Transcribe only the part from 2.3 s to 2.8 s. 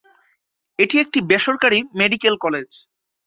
College.